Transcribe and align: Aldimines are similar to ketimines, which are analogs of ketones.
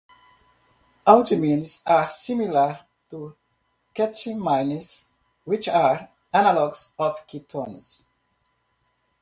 Aldimines 1.05 1.83
are 1.85 2.09
similar 2.09 2.79
to 3.11 3.35
ketimines, 3.93 5.11
which 5.43 5.67
are 5.67 6.09
analogs 6.33 6.93
of 6.97 7.17
ketones. 7.27 8.07